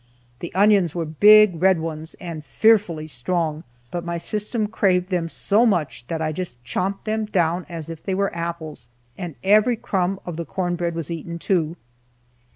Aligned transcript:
The 0.39 0.51
onions 0.55 0.95
were 0.95 1.05
big 1.05 1.61
red 1.61 1.79
ones, 1.79 2.15
and 2.19 2.43
fearfully 2.43 3.05
strong, 3.05 3.63
but 3.91 4.03
my 4.03 4.17
system 4.17 4.65
craved 4.65 5.09
them 5.09 5.29
so 5.29 5.63
much 5.63 6.07
that 6.07 6.23
I 6.23 6.31
just 6.31 6.57
chomped 6.63 7.03
them 7.03 7.25
down 7.25 7.67
as 7.69 7.87
if 7.87 8.01
they 8.01 8.15
were 8.15 8.35
apples. 8.35 8.89
And 9.15 9.35
every 9.43 9.75
crumb 9.75 10.19
of 10.25 10.37
the 10.37 10.43
corn 10.45 10.75
bread 10.75 10.95
was 10.95 11.11
eaten, 11.11 11.37
too. 11.37 11.75